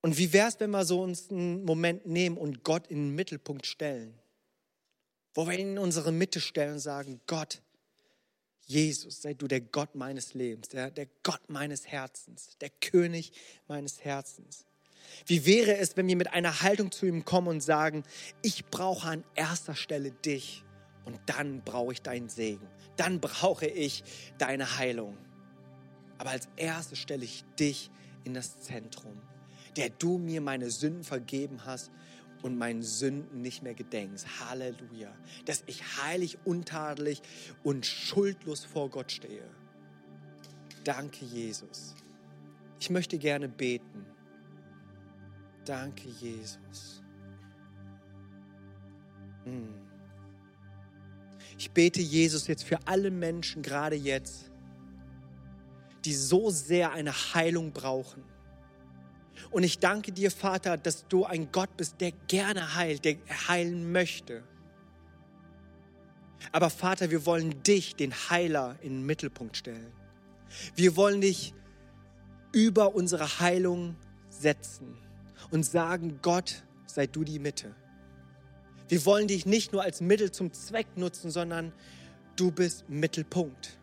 Und 0.00 0.16
wie 0.16 0.32
wäre 0.32 0.48
es, 0.48 0.58
wenn 0.58 0.70
wir 0.70 0.86
so 0.86 1.02
uns 1.02 1.30
einen 1.30 1.64
Moment 1.64 2.06
nehmen 2.06 2.38
und 2.38 2.64
Gott 2.64 2.86
in 2.86 3.08
den 3.08 3.14
Mittelpunkt 3.14 3.66
stellen? 3.66 4.18
Wo 5.34 5.46
wir 5.46 5.58
ihn 5.58 5.72
in 5.72 5.78
unsere 5.78 6.10
Mitte 6.10 6.40
stellen 6.40 6.72
und 6.72 6.80
sagen, 6.80 7.20
Gott, 7.26 7.60
Jesus, 8.64 9.20
sei 9.20 9.34
du 9.34 9.48
der 9.48 9.60
Gott 9.60 9.94
meines 9.94 10.32
Lebens, 10.32 10.70
der, 10.70 10.90
der 10.90 11.08
Gott 11.22 11.50
meines 11.50 11.86
Herzens, 11.86 12.56
der 12.62 12.70
König 12.70 13.32
meines 13.68 14.02
Herzens. 14.02 14.64
Wie 15.26 15.46
wäre 15.46 15.76
es, 15.76 15.96
wenn 15.96 16.08
wir 16.08 16.16
mit 16.16 16.32
einer 16.32 16.62
Haltung 16.62 16.90
zu 16.90 17.06
ihm 17.06 17.24
kommen 17.24 17.48
und 17.48 17.62
sagen, 17.62 18.02
ich 18.42 18.66
brauche 18.66 19.08
an 19.08 19.24
erster 19.34 19.74
Stelle 19.74 20.10
dich 20.10 20.64
und 21.04 21.18
dann 21.26 21.62
brauche 21.62 21.92
ich 21.92 22.02
deinen 22.02 22.28
Segen, 22.28 22.66
dann 22.96 23.20
brauche 23.20 23.66
ich 23.66 24.04
deine 24.38 24.78
Heilung. 24.78 25.16
Aber 26.18 26.30
als 26.30 26.48
erstes 26.56 26.98
stelle 26.98 27.24
ich 27.24 27.44
dich 27.58 27.90
in 28.24 28.34
das 28.34 28.60
Zentrum, 28.60 29.20
der 29.76 29.90
du 29.90 30.18
mir 30.18 30.40
meine 30.40 30.70
Sünden 30.70 31.04
vergeben 31.04 31.64
hast 31.64 31.90
und 32.42 32.58
meinen 32.58 32.82
Sünden 32.82 33.40
nicht 33.40 33.62
mehr 33.62 33.74
gedenkst. 33.74 34.26
Halleluja. 34.40 35.14
Dass 35.46 35.62
ich 35.66 35.82
heilig, 36.02 36.38
untadelig 36.44 37.22
und 37.62 37.86
schuldlos 37.86 38.64
vor 38.64 38.90
Gott 38.90 39.12
stehe. 39.12 39.48
Danke, 40.84 41.24
Jesus. 41.24 41.94
Ich 42.80 42.90
möchte 42.90 43.18
gerne 43.18 43.48
beten. 43.48 44.04
Danke, 45.64 46.08
Jesus. 46.08 47.02
Hm. 49.44 49.74
Ich 51.58 51.70
bete, 51.70 52.00
Jesus, 52.00 52.48
jetzt 52.48 52.64
für 52.64 52.78
alle 52.86 53.10
Menschen, 53.10 53.62
gerade 53.62 53.94
jetzt, 53.94 54.50
die 56.04 56.14
so 56.14 56.50
sehr 56.50 56.92
eine 56.92 57.12
Heilung 57.12 57.72
brauchen. 57.72 58.24
Und 59.50 59.62
ich 59.62 59.78
danke 59.78 60.12
dir, 60.12 60.30
Vater, 60.30 60.76
dass 60.76 61.06
du 61.06 61.24
ein 61.24 61.52
Gott 61.52 61.76
bist, 61.76 62.00
der 62.00 62.12
gerne 62.26 62.74
heilt, 62.74 63.04
der 63.04 63.16
heilen 63.48 63.92
möchte. 63.92 64.42
Aber 66.50 66.70
Vater, 66.70 67.10
wir 67.10 67.24
wollen 67.24 67.62
dich, 67.62 67.94
den 67.94 68.12
Heiler, 68.12 68.76
in 68.82 68.94
den 68.94 69.06
Mittelpunkt 69.06 69.56
stellen. 69.56 69.92
Wir 70.74 70.96
wollen 70.96 71.20
dich 71.20 71.54
über 72.52 72.94
unsere 72.94 73.38
Heilung 73.38 73.96
setzen 74.28 74.96
und 75.52 75.64
sagen, 75.64 76.18
Gott, 76.22 76.64
sei 76.86 77.06
du 77.06 77.22
die 77.22 77.38
Mitte. 77.38 77.74
Wir 78.88 79.04
wollen 79.06 79.28
dich 79.28 79.46
nicht 79.46 79.72
nur 79.72 79.82
als 79.82 80.00
Mittel 80.00 80.32
zum 80.32 80.52
Zweck 80.52 80.96
nutzen, 80.96 81.30
sondern 81.30 81.72
du 82.36 82.50
bist 82.50 82.88
Mittelpunkt. 82.88 83.78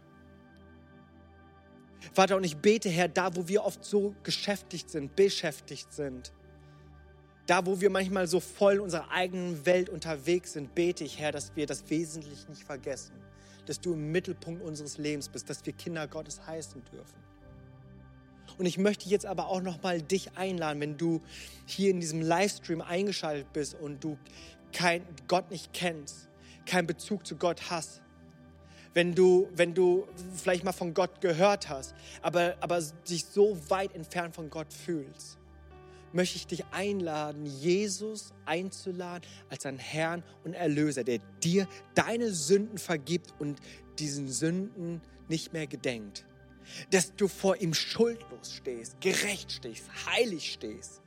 Vater, 2.14 2.36
und 2.38 2.44
ich 2.44 2.58
bete, 2.58 2.90
Herr, 2.90 3.08
da, 3.08 3.36
wo 3.36 3.48
wir 3.48 3.64
oft 3.64 3.84
so 3.86 4.16
geschäftigt 4.24 4.90
sind, 4.90 5.16
beschäftigt 5.16 5.94
sind, 5.94 6.34
da, 7.46 7.66
wo 7.66 7.82
wir 7.82 7.90
manchmal 7.90 8.28
so 8.28 8.40
voll 8.40 8.76
in 8.76 8.80
unserer 8.82 9.10
eigenen 9.12 9.66
Welt 9.66 9.90
unterwegs 9.90 10.54
sind, 10.54 10.76
bete 10.76 11.04
ich, 11.04 11.20
Herr, 11.20 11.32
dass 11.32 11.56
wir 11.56 11.66
das 11.66 11.90
Wesentliche 11.90 12.50
nicht 12.50 12.64
vergessen, 12.64 13.14
dass 13.66 13.80
du 13.80 13.94
im 13.94 14.12
Mittelpunkt 14.12 14.62
unseres 14.62 14.98
Lebens 14.98 15.30
bist, 15.30 15.50
dass 15.50 15.66
wir 15.66 15.74
Kinder 15.74 16.08
Gottes 16.08 16.46
heißen 16.46 16.84
dürfen. 16.92 17.29
Und 18.60 18.65
ich 18.65 18.78
möchte 18.78 19.08
jetzt 19.08 19.26
aber 19.26 19.48
auch 19.48 19.62
noch 19.62 19.82
mal 19.82 20.02
dich 20.02 20.38
einladen, 20.38 20.82
wenn 20.82 20.98
du 20.98 21.22
hier 21.65 21.91
in 21.91 22.02
diesem 22.02 22.22
Livestream 22.22 22.82
eingeschaltet 22.82 23.52
bist 23.54 23.74
und 23.74 24.04
du 24.04 24.17
kein, 24.74 25.02
Gott 25.30 25.50
nicht 25.50 25.72
kennst, 25.72 26.28
keinen 26.65 26.86
Bezug 26.86 27.26
zu 27.26 27.38
Gott 27.38 27.72
hast. 27.72 28.02
Wenn 28.93 29.15
du, 29.15 29.48
wenn 29.56 29.74
du 29.74 30.06
vielleicht 30.36 30.65
mal 30.65 30.74
von 30.74 30.93
Gott 30.93 31.22
gehört 31.22 31.69
hast, 31.69 31.95
aber, 32.22 32.56
aber 32.60 32.84
dich 33.10 33.24
so 33.26 33.58
weit 33.69 33.95
entfernt 33.95 34.36
von 34.36 34.50
Gott 34.50 34.74
fühlst, 34.74 35.38
möchte 36.12 36.36
ich 36.36 36.45
dich 36.45 36.65
einladen, 36.72 37.45
Jesus 37.45 38.34
einzuladen 38.45 39.26
als 39.50 39.63
dein 39.63 39.78
Herrn 39.78 40.22
und 40.43 40.54
Erlöser, 40.54 41.06
der 41.06 41.19
dir 41.41 41.65
deine 41.95 42.32
Sünden 42.32 42.78
vergibt 42.78 43.34
und 43.39 43.62
diesen 44.00 44.28
Sünden 44.28 45.02
nicht 45.30 45.54
mehr 45.54 45.67
gedenkt 45.67 46.26
dass 46.92 47.16
du 47.16 47.28
vor 47.28 47.58
ihm 47.58 47.74
schuldlos 47.74 48.54
stehst, 48.56 49.00
gerecht 49.02 49.52
stehst, 49.52 49.86
heilig 50.06 50.54
stehst. 50.54 51.02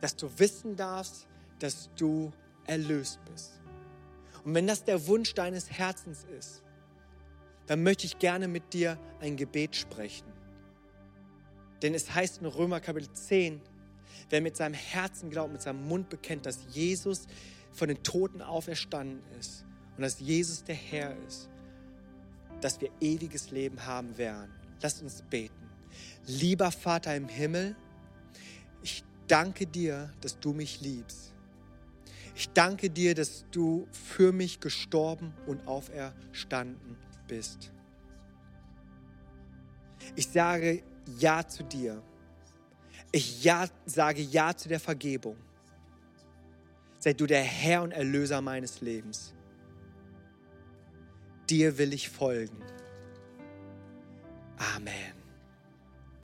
Dass 0.00 0.16
du 0.16 0.28
wissen 0.38 0.76
darfst, 0.76 1.28
dass 1.58 1.90
du 1.96 2.32
erlöst 2.66 3.20
bist. 3.30 3.60
Und 4.44 4.54
wenn 4.54 4.66
das 4.66 4.84
der 4.84 5.06
Wunsch 5.06 5.34
deines 5.34 5.70
Herzens 5.70 6.24
ist, 6.38 6.62
dann 7.66 7.82
möchte 7.82 8.06
ich 8.06 8.18
gerne 8.18 8.48
mit 8.48 8.72
dir 8.72 8.98
ein 9.20 9.36
Gebet 9.36 9.76
sprechen. 9.76 10.26
Denn 11.80 11.94
es 11.94 12.14
heißt 12.14 12.38
in 12.38 12.46
Römer 12.46 12.80
Kapitel 12.80 13.12
10, 13.12 13.60
wer 14.30 14.40
mit 14.40 14.56
seinem 14.56 14.74
Herzen 14.74 15.30
glaubt, 15.30 15.52
mit 15.52 15.62
seinem 15.62 15.86
Mund 15.86 16.08
bekennt, 16.08 16.46
dass 16.46 16.60
Jesus 16.70 17.26
von 17.72 17.88
den 17.88 18.02
Toten 18.02 18.42
auferstanden 18.42 19.22
ist 19.38 19.64
und 19.96 20.02
dass 20.02 20.20
Jesus 20.20 20.64
der 20.64 20.74
Herr 20.74 21.16
ist, 21.26 21.48
dass 22.62 22.80
wir 22.80 22.90
ewiges 23.00 23.50
Leben 23.50 23.84
haben 23.84 24.16
werden. 24.16 24.50
Lasst 24.80 25.02
uns 25.02 25.22
beten. 25.28 25.68
Lieber 26.26 26.70
Vater 26.70 27.14
im 27.14 27.28
Himmel, 27.28 27.76
ich 28.82 29.04
danke 29.26 29.66
dir, 29.66 30.10
dass 30.20 30.38
du 30.38 30.52
mich 30.52 30.80
liebst. 30.80 31.34
Ich 32.34 32.48
danke 32.50 32.88
dir, 32.88 33.14
dass 33.14 33.44
du 33.50 33.86
für 33.92 34.32
mich 34.32 34.60
gestorben 34.60 35.34
und 35.46 35.66
auferstanden 35.66 36.96
bist. 37.28 37.70
Ich 40.16 40.28
sage 40.28 40.82
Ja 41.18 41.46
zu 41.46 41.62
dir. 41.62 42.02
Ich 43.10 43.44
ja, 43.44 43.66
sage 43.84 44.22
Ja 44.22 44.56
zu 44.56 44.68
der 44.68 44.80
Vergebung. 44.80 45.36
Sei 46.98 47.12
du 47.12 47.26
der 47.26 47.42
Herr 47.42 47.82
und 47.82 47.92
Erlöser 47.92 48.40
meines 48.40 48.80
Lebens. 48.80 49.34
Dir 51.52 51.76
will 51.76 51.92
ich 51.92 52.08
folgen. 52.08 52.56
Amen. 54.74 55.21